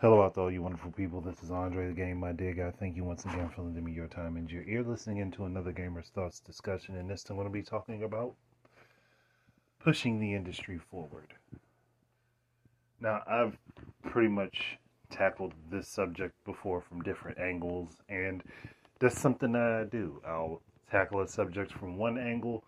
[0.00, 1.20] Hello out to all you wonderful people.
[1.20, 2.70] This is Andre the Game Idea Guy.
[2.70, 5.72] Thank you once again for lending me your time and your ear listening into another
[5.72, 6.94] Gamer's Thoughts discussion.
[6.94, 8.36] And this time I'm going to be talking about
[9.80, 11.34] pushing the industry forward.
[13.00, 13.58] Now, I've
[14.04, 14.78] pretty much
[15.10, 18.44] tackled this subject before from different angles, and
[19.00, 20.22] that's something that I do.
[20.24, 20.62] I'll
[20.92, 22.62] tackle a subject from one angle,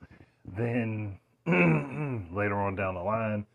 [0.44, 3.46] then later on down the line,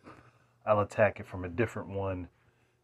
[0.66, 2.30] I'll attack it from a different one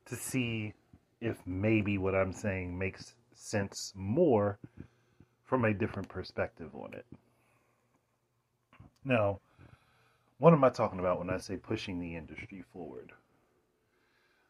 [0.08, 0.74] to see
[1.22, 4.58] if maybe what I'm saying makes sense more
[5.46, 7.06] from a different perspective on it.
[9.06, 9.40] Now,
[10.40, 13.12] what am I talking about when I say pushing the industry forward?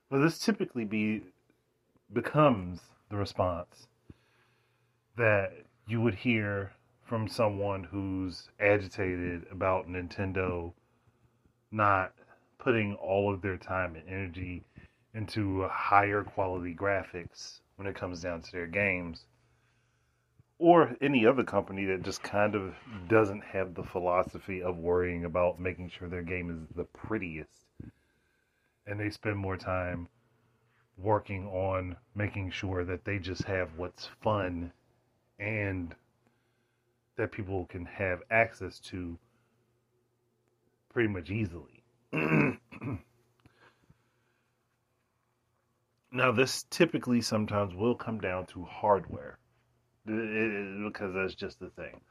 [0.09, 1.21] Well, this typically be
[2.13, 3.87] becomes the response
[5.17, 5.53] that
[5.87, 6.71] you would hear
[7.05, 10.73] from someone who's agitated about Nintendo
[11.71, 12.13] not
[12.57, 14.63] putting all of their time and energy
[15.13, 19.25] into higher quality graphics when it comes down to their games
[20.59, 22.75] or any other company that just kind of
[23.07, 27.65] doesn't have the philosophy of worrying about making sure their game is the prettiest
[28.85, 30.07] and they spend more time
[30.97, 34.71] working on making sure that they just have what's fun
[35.39, 35.95] and
[37.17, 39.17] that people can have access to
[40.93, 41.83] pretty much easily.
[46.11, 49.39] Now, this typically sometimes will come down to hardware
[50.05, 52.01] it, it, because that's just the thing.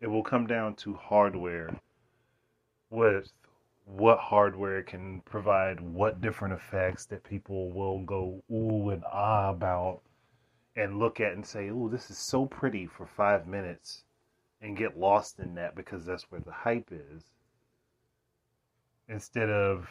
[0.00, 1.74] It will come down to hardware
[2.90, 3.30] with
[3.84, 10.00] what hardware can provide what different effects that people will go ooh and ah about
[10.76, 14.02] and look at and say, ooh, this is so pretty for five minutes
[14.60, 17.22] and get lost in that because that's where the hype is.
[19.08, 19.86] Instead of,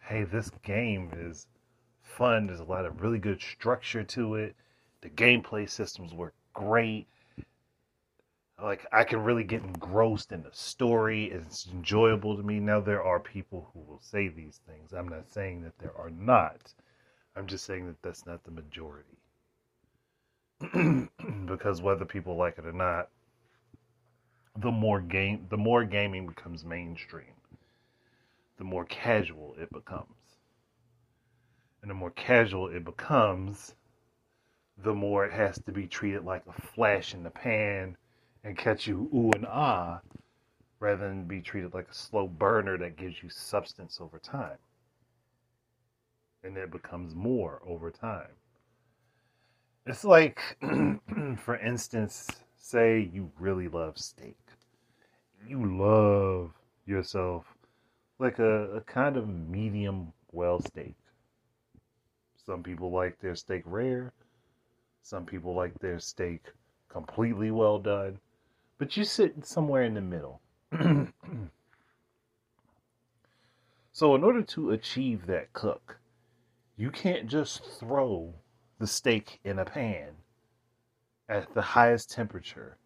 [0.00, 1.46] hey, this game is
[2.04, 2.46] fun.
[2.46, 4.54] There's a lot of really good structure to it.
[5.00, 7.06] The gameplay systems work great.
[8.62, 11.26] Like I can really get engrossed in the story.
[11.26, 12.60] It's enjoyable to me.
[12.60, 14.92] Now there are people who will say these things.
[14.92, 16.72] I'm not saying that there are not.
[17.36, 19.18] I'm just saying that that's not the majority.
[21.46, 23.08] because whether people like it or not,
[24.56, 27.34] the more game the more gaming becomes mainstream,
[28.56, 30.14] the more casual it becomes
[31.84, 33.74] and the more casual it becomes,
[34.82, 37.94] the more it has to be treated like a flash in the pan
[38.42, 40.00] and catch you ooh and ah,
[40.80, 44.56] rather than be treated like a slow burner that gives you substance over time.
[46.42, 48.32] And it becomes more over time.
[49.84, 50.40] It's like,
[51.36, 54.38] for instance, say you really love steak.
[55.46, 56.52] You love
[56.86, 57.44] yourself
[58.18, 60.96] like a, a kind of medium well steak
[62.44, 64.12] some people like their steak rare.
[65.02, 66.42] Some people like their steak
[66.88, 68.18] completely well done.
[68.78, 70.40] But you sit somewhere in the middle.
[73.92, 75.98] so, in order to achieve that cook,
[76.76, 78.34] you can't just throw
[78.78, 80.10] the steak in a pan
[81.28, 82.76] at the highest temperature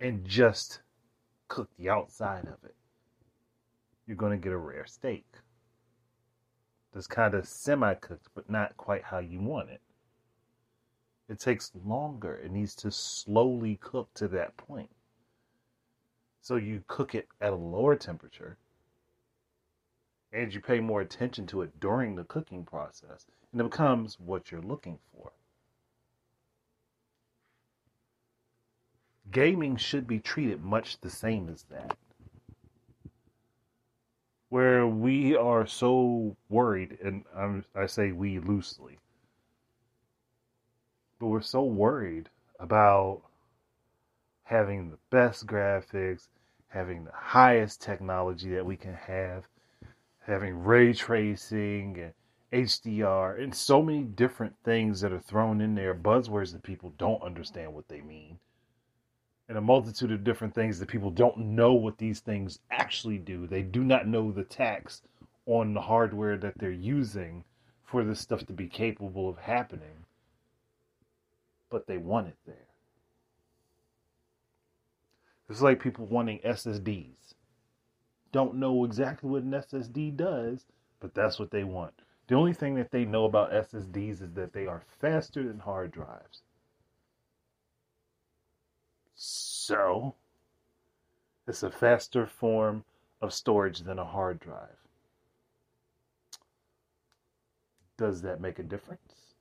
[0.00, 0.80] and just
[1.48, 2.74] cook the outside of it.
[4.06, 5.26] You're going to get a rare steak
[6.96, 9.82] that's kind of semi cooked, but not quite how you want it.
[11.28, 12.36] It takes longer.
[12.42, 14.88] It needs to slowly cook to that point.
[16.40, 18.56] So you cook it at a lower temperature
[20.32, 24.50] and you pay more attention to it during the cooking process, and it becomes what
[24.50, 25.32] you're looking for.
[29.30, 31.94] Gaming should be treated much the same as that
[34.48, 38.98] where we are so worried, and I'm, I say we loosely,
[41.18, 42.28] but we're so worried
[42.60, 43.22] about
[44.44, 46.28] having the best graphics,
[46.68, 49.48] having the highest technology that we can have,
[50.20, 52.12] having ray tracing and
[52.52, 57.22] HDR, and so many different things that are thrown in there, buzzwords that people don't
[57.22, 58.38] understand what they mean
[59.48, 63.46] and a multitude of different things that people don't know what these things actually do.
[63.46, 65.02] They do not know the tax
[65.46, 67.44] on the hardware that they're using
[67.84, 70.04] for this stuff to be capable of happening,
[71.70, 72.56] but they want it there.
[75.48, 77.34] It's like people wanting SSDs.
[78.32, 80.66] Don't know exactly what an SSD does,
[80.98, 81.94] but that's what they want.
[82.26, 85.92] The only thing that they know about SSDs is that they are faster than hard
[85.92, 86.42] drives.
[89.16, 90.14] So,
[91.48, 92.84] it's a faster form
[93.20, 94.76] of storage than a hard drive.
[97.96, 99.34] does that make a difference?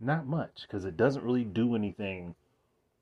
[0.00, 2.34] Not much, because it doesn't really do anything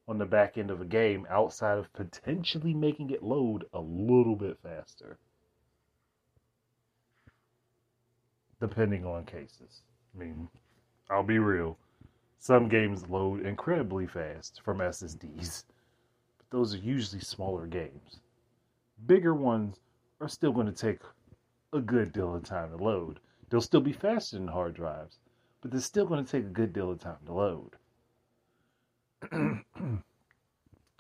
[0.09, 4.37] on the back end of a game outside of potentially making it load a little
[4.37, 5.19] bit faster.
[8.61, 9.83] Depending on cases.
[10.15, 10.49] I mean,
[11.11, 11.77] I'll be real.
[12.39, 15.65] Some games load incredibly fast from SSDs,
[16.39, 18.21] but those are usually smaller games.
[19.07, 19.81] Bigger ones
[20.21, 21.01] are still going to take
[21.73, 23.21] a good deal of time to load.
[23.49, 25.19] They'll still be faster than hard drives,
[25.61, 27.77] but they're still going to take a good deal of time to load.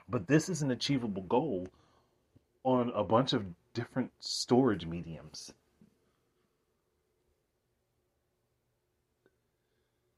[0.08, 1.68] but this is an achievable goal
[2.64, 3.44] on a bunch of
[3.74, 5.52] different storage mediums.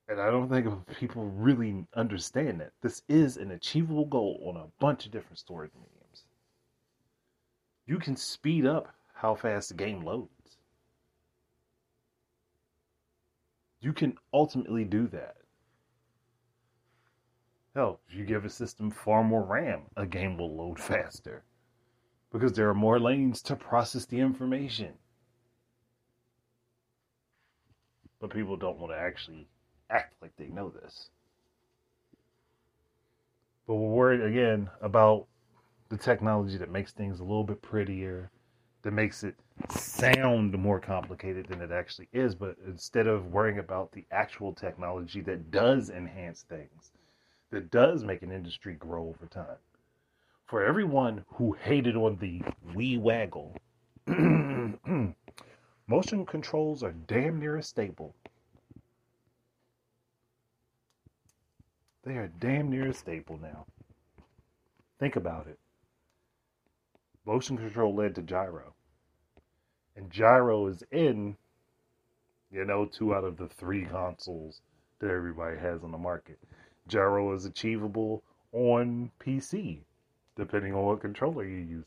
[0.08, 0.66] And I don't think
[0.98, 2.72] people really understand that.
[2.80, 6.24] This is an achievable goal on a bunch of different storage mediums.
[7.86, 10.30] You can speed up how fast the game loads.
[13.80, 15.36] You can ultimately do that.
[17.74, 21.44] Hell, if you give a system far more RAM, a game will load faster.
[22.32, 24.94] Because there are more lanes to process the information.
[28.20, 29.46] But people don't want to actually
[29.90, 31.10] act like they know this.
[33.66, 35.26] But we're worried again about
[35.90, 38.30] the technology that makes things a little bit prettier,
[38.82, 39.34] that makes it
[39.70, 42.34] sound more complicated than it actually is.
[42.34, 46.92] But instead of worrying about the actual technology that does enhance things,
[47.50, 49.58] that does make an industry grow over time.
[50.46, 52.40] For everyone who hated on the
[52.74, 53.54] Wii Waggle,
[55.86, 58.14] motion controls are damn near as stable.
[62.08, 63.66] They are damn near a staple now.
[64.98, 65.58] Think about it.
[67.26, 68.72] Motion control led to gyro.
[69.94, 71.36] And gyro is in,
[72.50, 74.62] you know, two out of the three consoles
[75.00, 76.38] that everybody has on the market.
[76.86, 78.22] Gyro is achievable
[78.52, 79.80] on PC,
[80.34, 81.84] depending on what controller you're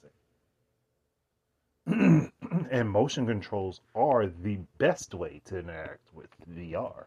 [1.88, 2.32] using.
[2.70, 7.06] and motion controls are the best way to interact with VR.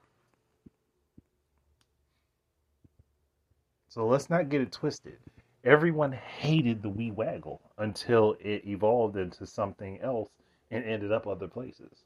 [3.94, 5.18] So let's not get it twisted.
[5.62, 10.30] Everyone hated the Wii Waggle until it evolved into something else
[10.72, 12.02] and ended up other places.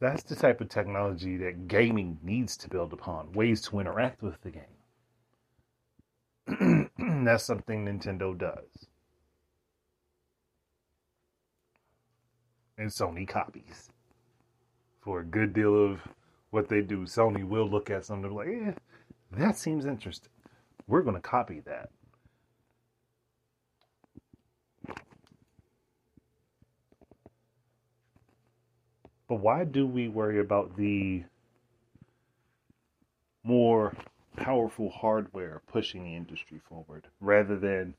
[0.00, 4.40] That's the type of technology that gaming needs to build upon, ways to interact with
[4.40, 4.50] the
[6.48, 6.90] game.
[7.24, 8.88] That's something Nintendo does.
[12.76, 13.90] And Sony copies.
[15.00, 16.00] For a good deal of
[16.50, 18.72] what they do, Sony will look at something like, eh,
[19.32, 20.30] that seems interesting.
[20.86, 21.90] We're going to copy that.
[29.28, 31.22] But why do we worry about the
[33.44, 33.94] more
[34.36, 37.94] powerful hardware pushing the industry forward rather than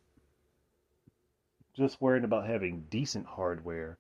[1.74, 3.98] just worrying about having decent hardware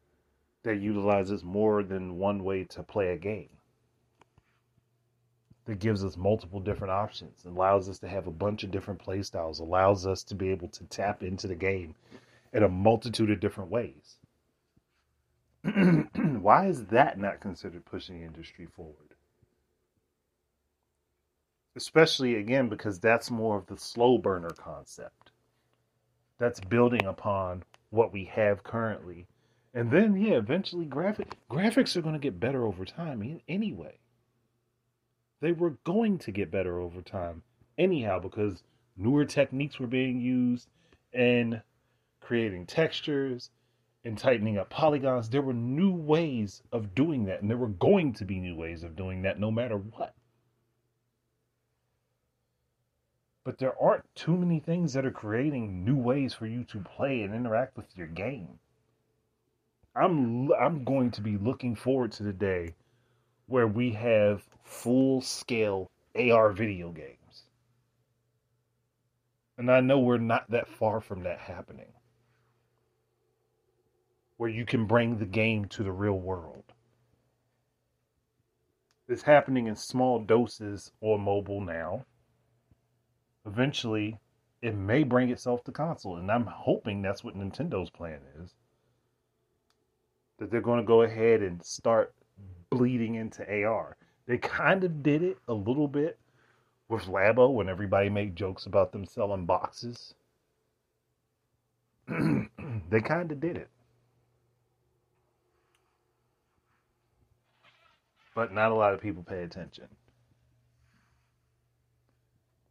[0.63, 3.49] that utilizes more than one way to play a game?
[5.65, 9.21] That gives us multiple different options, allows us to have a bunch of different play
[9.21, 11.95] styles, allows us to be able to tap into the game
[12.53, 14.17] in a multitude of different ways.
[16.15, 19.13] Why is that not considered pushing the industry forward?
[21.75, 25.31] Especially again because that's more of the slow burner concept.
[26.39, 29.27] That's building upon what we have currently.
[29.73, 33.97] And then yeah, eventually graphic graphics are going to get better over time anyway.
[35.39, 37.43] They were going to get better over time
[37.77, 38.63] anyhow because
[38.97, 40.67] newer techniques were being used
[41.13, 41.61] in
[42.19, 43.49] creating textures
[44.03, 45.29] and tightening up polygons.
[45.29, 48.83] There were new ways of doing that, and there were going to be new ways
[48.83, 50.13] of doing that no matter what.
[53.43, 57.23] But there aren't too many things that are creating new ways for you to play
[57.23, 58.59] and interact with your game.
[59.95, 62.75] I'm I'm going to be looking forward to the day
[63.47, 67.43] where we have full scale AR video games.
[69.57, 71.91] And I know we're not that far from that happening
[74.37, 76.63] where you can bring the game to the real world.
[79.07, 82.05] It's happening in small doses on mobile now.
[83.45, 84.17] Eventually,
[84.61, 88.55] it may bring itself to console, and I'm hoping that's what Nintendo's plan is.
[90.41, 92.79] That they're going to go ahead and start mm-hmm.
[92.79, 93.95] bleeding into AR.
[94.25, 96.17] They kind of did it a little bit
[96.89, 100.15] with Labo when everybody made jokes about them selling boxes.
[102.07, 103.69] they kind of did it.
[108.33, 109.85] But not a lot of people pay attention.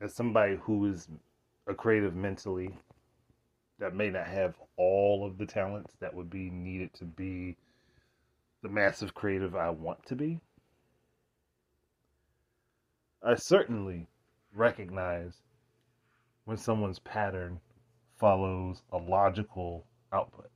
[0.01, 1.07] As somebody who is
[1.69, 2.77] a creative mentally,
[3.81, 7.57] that may not have all of the talents that would be needed to be
[8.63, 10.39] the massive creative I want to be,
[13.23, 14.07] I certainly
[14.55, 15.43] recognize
[16.45, 17.61] when someone's pattern
[18.19, 20.51] follows a logical output.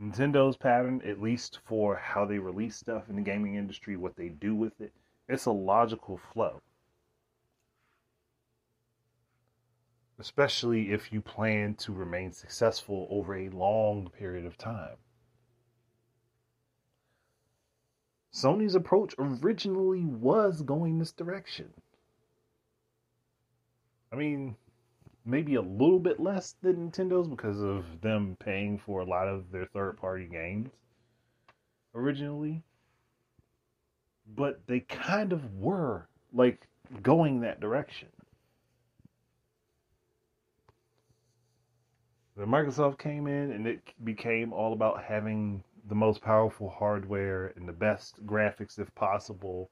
[0.00, 4.28] Nintendo's pattern, at least for how they release stuff in the gaming industry, what they
[4.28, 4.92] do with it,
[5.28, 6.60] it's a logical flow.
[10.18, 14.96] Especially if you plan to remain successful over a long period of time.
[18.32, 21.72] Sony's approach originally was going this direction.
[24.12, 24.56] I mean,
[25.24, 29.50] maybe a little bit less than Nintendo's because of them paying for a lot of
[29.50, 30.70] their third party games
[31.94, 32.62] originally.
[34.26, 36.66] But they kind of were like
[37.02, 38.08] going that direction.
[42.34, 47.68] When Microsoft came in and it became all about having the most powerful hardware and
[47.68, 49.70] the best graphics if possible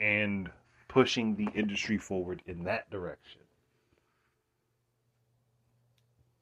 [0.00, 0.50] and
[0.88, 3.42] pushing the industry forward in that direction.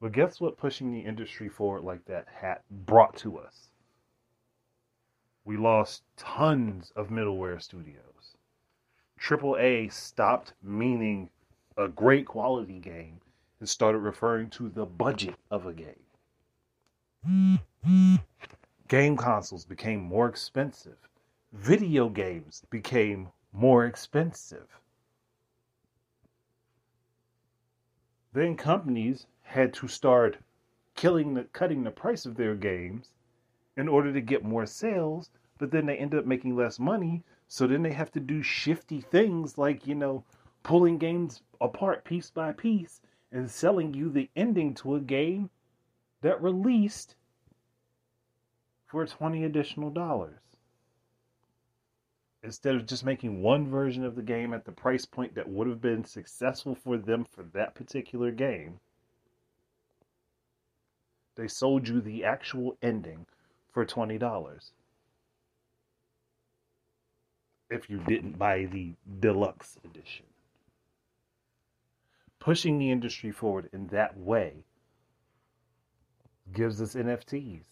[0.01, 3.69] But guess what pushing the industry forward like that hat brought to us?
[5.43, 8.35] We lost tons of middleware studios.
[9.19, 11.29] AAA stopped meaning
[11.77, 13.21] a great quality game
[13.59, 17.59] and started referring to the budget of a game.
[18.87, 20.97] Game consoles became more expensive.
[21.53, 24.67] Video games became more expensive.
[28.33, 30.37] Then companies had to start
[30.95, 33.13] killing the cutting the price of their games
[33.77, 37.65] in order to get more sales, but then they end up making less money, so
[37.65, 40.23] then they have to do shifty things like, you know,
[40.63, 43.01] pulling games apart piece by piece
[43.35, 45.49] and selling you the ending to a game
[46.21, 47.15] that released
[48.87, 50.39] for 20 additional dollars.
[52.43, 55.67] Instead of just making one version of the game at the price point that would
[55.67, 58.79] have been successful for them for that particular game,
[61.35, 63.25] they sold you the actual ending
[63.73, 64.71] for $20.
[67.69, 70.25] If you didn't buy the deluxe edition.
[72.45, 74.65] Pushing the industry forward in that way
[76.53, 77.65] gives us NFTs.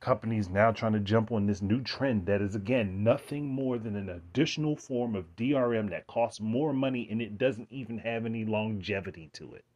[0.00, 3.94] Companies now trying to jump on this new trend that is, again, nothing more than
[3.94, 8.46] an additional form of DRM that costs more money and it doesn't even have any
[8.46, 9.66] longevity to it.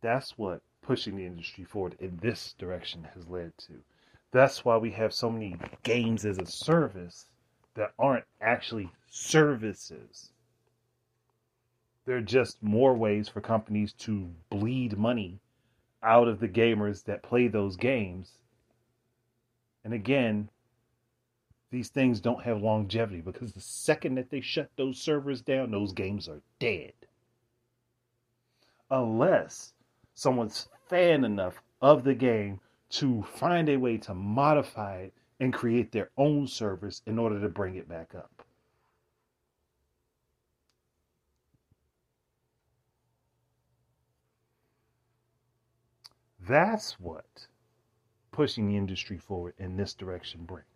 [0.00, 3.74] That's what pushing the industry forward in this direction has led to.
[4.30, 7.26] That's why we have so many games as a service
[7.76, 10.30] that aren't actually services.
[12.04, 15.40] They're just more ways for companies to bleed money
[16.02, 18.38] out of the gamers that play those games.
[19.84, 20.48] And again,
[21.70, 25.92] these things don't have longevity because the second that they shut those servers down, those
[25.92, 26.92] games are dead.
[28.90, 29.72] Unless
[30.14, 35.92] someone's fan enough of the game to find a way to modify it and create
[35.92, 38.42] their own servers in order to bring it back up.
[46.48, 47.48] That's what
[48.30, 50.66] pushing the industry forward in this direction brings.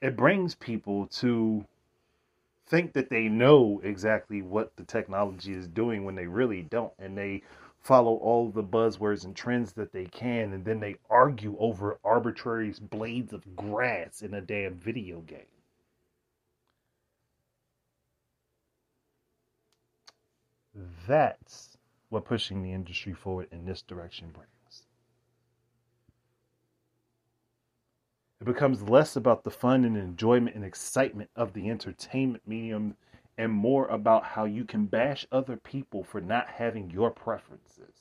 [0.00, 1.66] It brings people to
[2.66, 6.92] think that they know exactly what the technology is doing when they really don't.
[6.98, 7.42] And they
[7.80, 10.52] follow all the buzzwords and trends that they can.
[10.52, 15.40] And then they argue over arbitrary blades of grass in a damn video game.
[21.06, 21.76] That's
[22.10, 24.48] what pushing the industry forward in this direction brings.
[28.40, 32.96] It becomes less about the fun and enjoyment and excitement of the entertainment medium
[33.38, 37.94] and more about how you can bash other people for not having your preferences.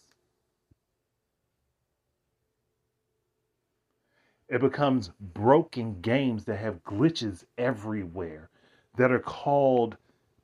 [4.50, 8.50] It becomes broken games that have glitches everywhere
[8.98, 9.98] that are called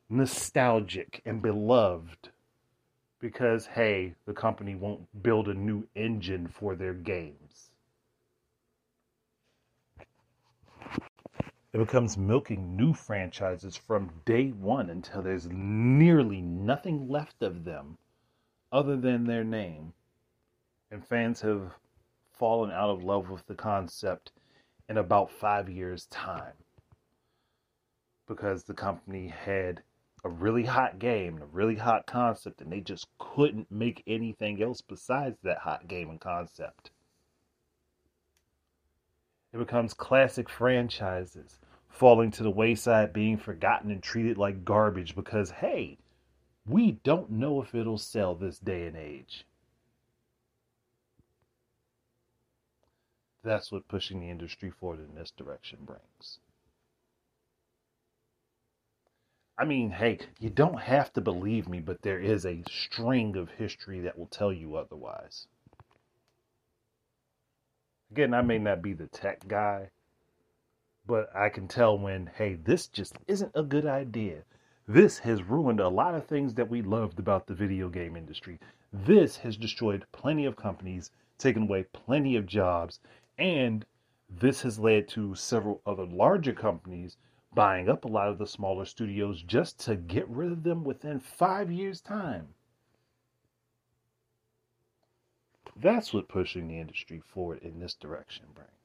[0.09, 2.29] nostalgic and beloved
[3.19, 7.71] because, hey, the company won't build a new engine for their games.
[11.73, 17.97] It becomes milking new franchises from day one until there's nearly nothing left of them
[18.71, 19.93] other than their name.
[20.91, 21.71] And fans have
[22.31, 24.31] fallen out of love with the concept
[24.87, 26.53] in about five years' time
[28.27, 29.81] because the company had
[30.23, 34.61] a really hot game, and a really hot concept, and they just couldn't make anything
[34.61, 36.91] else besides that hot game and concept.
[39.51, 41.59] It becomes classic franchises
[41.93, 45.99] falling to the wayside, being forgotten and treated like garbage because, hey,
[46.65, 49.45] we don't know if it'll sell this day and age.
[53.43, 56.39] That's what pushing the industry forward in this direction brings.
[59.55, 63.51] I mean, hey, you don't have to believe me, but there is a string of
[63.51, 65.45] history that will tell you otherwise.
[68.11, 69.89] Again, I may not be the tech guy,
[71.05, 74.43] but I can tell when, hey, this just isn't a good idea.
[74.87, 78.59] This has ruined a lot of things that we loved about the video game industry.
[78.91, 82.99] This has destroyed plenty of companies, taken away plenty of jobs,
[83.37, 83.85] and
[84.29, 87.17] this has led to several other larger companies
[87.53, 91.19] buying up a lot of the smaller studios just to get rid of them within
[91.19, 92.47] five years' time.
[95.75, 98.82] That's what pushing the industry forward in this direction brings.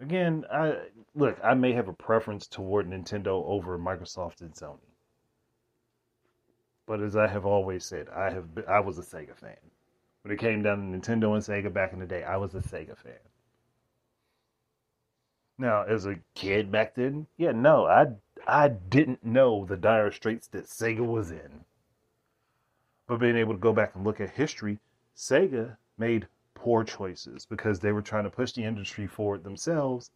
[0.00, 0.76] Again, I
[1.14, 4.78] look, I may have a preference toward Nintendo over Microsoft and Sony.
[6.86, 9.56] But as I have always said, I have been, I was a Sega fan.
[10.22, 12.60] When it came down to Nintendo and Sega back in the day, I was a
[12.60, 13.12] Sega fan.
[15.58, 18.06] Now, as a kid back then, yeah, no, I
[18.46, 21.64] I didn't know the dire straits that Sega was in.
[23.06, 24.78] But being able to go back and look at history,
[25.14, 30.10] Sega made poor choices because they were trying to push the industry forward themselves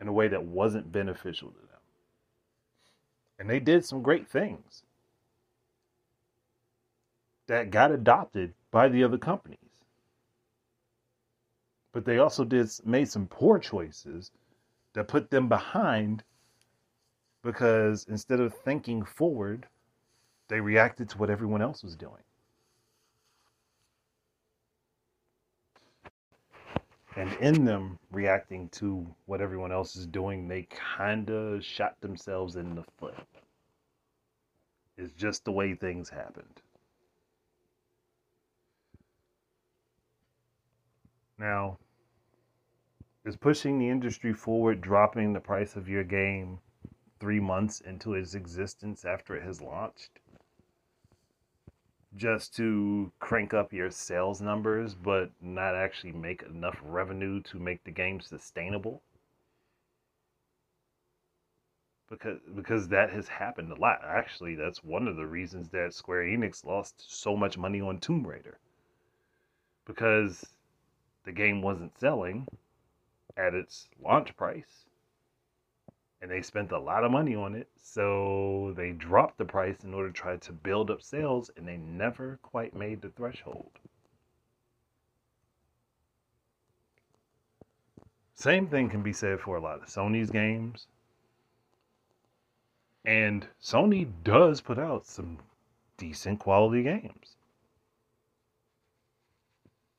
[0.00, 1.80] in a way that wasn't beneficial to them.
[3.38, 4.82] And they did some great things
[7.46, 9.58] that got adopted by the other companies.
[11.92, 14.30] But they also did made some poor choices
[14.94, 16.22] that put them behind
[17.42, 19.66] because instead of thinking forward,
[20.48, 22.22] they reacted to what everyone else was doing.
[27.16, 32.56] And in them reacting to what everyone else is doing, they kind of shot themselves
[32.56, 33.14] in the foot.
[34.96, 36.62] It's just the way things happened.
[41.38, 41.78] Now,
[43.24, 46.58] is pushing the industry forward dropping the price of your game
[47.20, 50.18] three months into its existence after it has launched
[52.16, 57.84] just to crank up your sales numbers but not actually make enough revenue to make
[57.84, 59.02] the game sustainable?
[62.10, 64.00] Because because that has happened a lot.
[64.04, 68.26] Actually that's one of the reasons that Square Enix lost so much money on Tomb
[68.26, 68.58] Raider.
[69.86, 70.44] Because
[71.24, 72.46] the game wasn't selling
[73.36, 74.84] at its launch price
[76.22, 77.68] and they spent a lot of money on it.
[77.82, 81.76] So they dropped the price in order to try to build up sales, and they
[81.76, 83.72] never quite made the threshold.
[88.34, 90.86] Same thing can be said for a lot of Sony's games.
[93.04, 95.38] And Sony does put out some
[95.96, 97.36] decent quality games.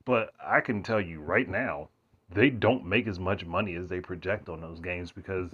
[0.05, 1.89] But I can tell you right now,
[2.29, 5.51] they don't make as much money as they project on those games because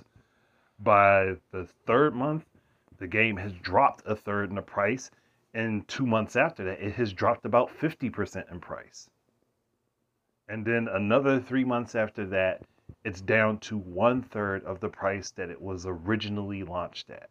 [0.80, 2.46] by the third month,
[3.00, 5.12] the game has dropped a third in the price.
[5.54, 9.10] And two months after that, it has dropped about 50% in price.
[10.50, 12.64] And then another three months after that,
[13.06, 17.30] it's down to one third of the price that it was originally launched at.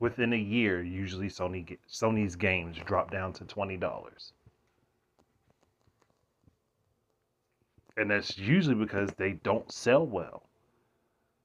[0.00, 4.32] Within a year, usually Sony Sony's games drop down to twenty dollars,
[7.96, 10.48] and that's usually because they don't sell well.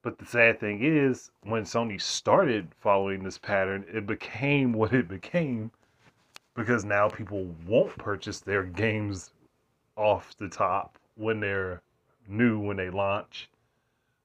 [0.01, 5.07] But the sad thing is, when Sony started following this pattern, it became what it
[5.07, 5.71] became
[6.55, 9.31] because now people won't purchase their games
[9.95, 11.81] off the top when they're
[12.27, 13.49] new when they launch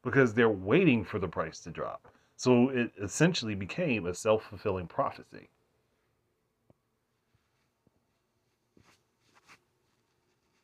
[0.02, 2.06] because they're waiting for the price to drop.
[2.36, 5.48] So it essentially became a self fulfilling prophecy.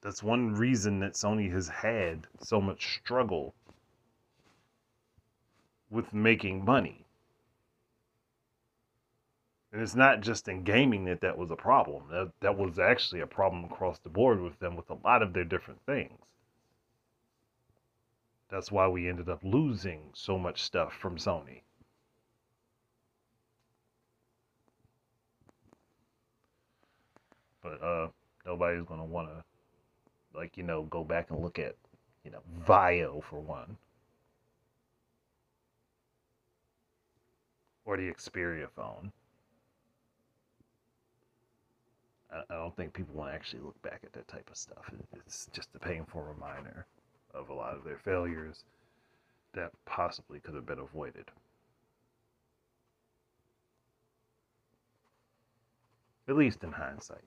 [0.02, 3.54] That's one reason that Sony has had so much struggle
[5.90, 7.04] with making money.
[9.72, 12.04] And it's not just in gaming that that was a problem.
[12.10, 15.32] That, that was actually a problem across the board with them with a lot of
[15.32, 16.18] their different things.
[18.48, 21.60] That's why we ended up losing so much stuff from Sony.
[27.62, 28.08] But uh
[28.44, 29.44] nobody's gonna wanna
[30.34, 31.76] like, you know, go back and look at,
[32.24, 33.76] you know, VAIO for one.
[37.90, 39.10] Or the Xperia phone.
[42.32, 44.88] I, don't think people want to actually look back at that type of stuff.
[45.16, 46.86] It's just a painful reminder
[47.34, 48.62] of a lot of their failures
[49.54, 51.24] that possibly could have been avoided.
[56.28, 57.24] At least in hindsight.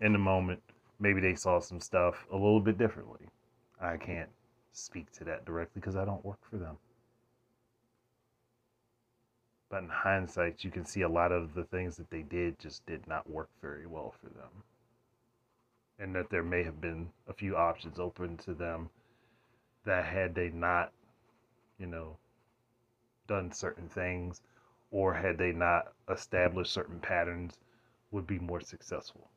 [0.00, 0.62] In the moment,
[0.98, 3.28] maybe they saw some stuff a little bit differently.
[3.78, 4.30] I can't
[4.72, 6.78] speak to that directly because I don't work for them.
[9.68, 12.86] But in hindsight, you can see a lot of the things that they did just
[12.86, 14.62] did not work very well for them.
[15.98, 18.90] And that there may have been a few options open to them
[19.84, 20.92] that had they not,
[21.78, 22.16] you know,
[23.26, 24.40] done certain things
[24.90, 27.58] or had they not established certain patterns
[28.10, 29.28] would be more successful.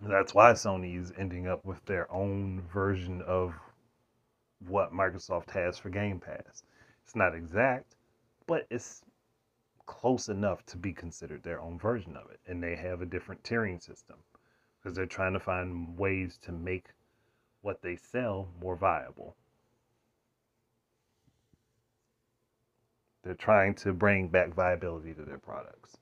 [0.00, 3.54] That's why Sony is ending up with their own version of
[4.66, 6.64] what Microsoft has for Game Pass.
[7.04, 7.96] It's not exact,
[8.46, 9.02] but it's
[9.86, 12.40] close enough to be considered their own version of it.
[12.46, 14.16] And they have a different tiering system
[14.78, 16.86] because they're trying to find ways to make
[17.62, 19.36] what they sell more viable.
[23.22, 25.96] They're trying to bring back viability to their products.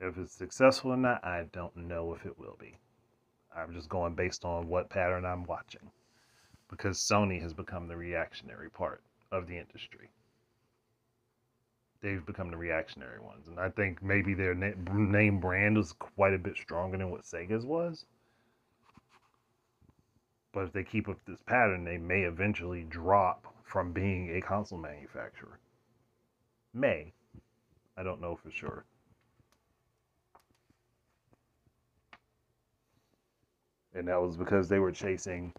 [0.00, 2.76] If it's successful or not, I don't know if it will be.
[3.56, 5.90] I'm just going based on what pattern I'm watching
[6.72, 10.08] because Sony has become the reactionary part of the industry.
[12.00, 13.46] They've become the reactionary ones.
[13.46, 17.24] And I think maybe their na- name brand was quite a bit stronger than what
[17.24, 18.06] Sega's was.
[20.54, 24.78] But if they keep up this pattern, they may eventually drop from being a console
[24.78, 25.58] manufacturer.
[26.72, 27.12] May.
[27.98, 28.86] I don't know for sure.
[33.94, 35.52] And that was because they were chasing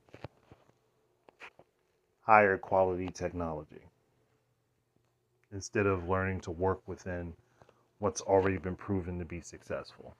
[2.24, 3.82] higher quality technology
[5.52, 7.34] instead of learning to work within
[8.00, 10.16] what's already been proven to be successful.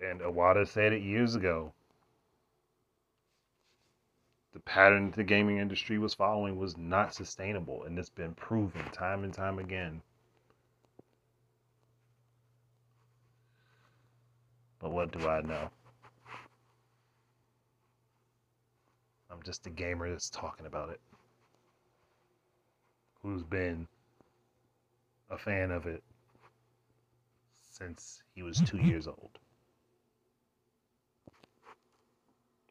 [0.00, 1.72] And Iwata said it years ago.
[4.52, 9.24] The pattern the gaming industry was following was not sustainable, and it's been proven time
[9.24, 10.02] and time again.
[14.80, 15.70] But what do I know?
[19.30, 21.00] I'm just a gamer that's talking about it.
[23.22, 23.86] Who's been
[25.30, 26.02] a fan of it
[27.62, 29.38] since he was two years old.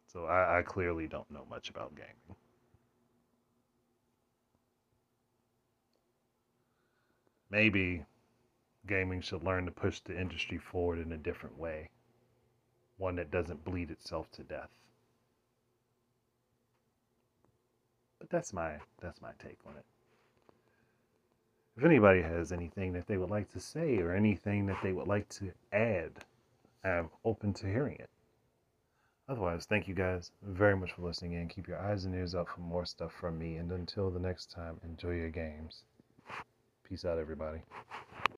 [0.08, 2.36] So I, I clearly don't know much about gaming.
[7.52, 8.06] Maybe
[8.88, 11.90] gaming should learn to push the industry forward in a different way,
[12.98, 14.70] one that doesn't bleed itself to death.
[18.20, 19.86] But that's my that's my take on it.
[21.78, 25.08] If anybody has anything that they would like to say or anything that they would
[25.08, 26.12] like to add,
[26.84, 28.10] I'm open to hearing it.
[29.30, 31.48] Otherwise, thank you guys very much for listening in.
[31.48, 33.56] Keep your eyes and ears up for more stuff from me.
[33.56, 35.84] And until the next time, enjoy your games.
[36.84, 37.60] Peace out, everybody.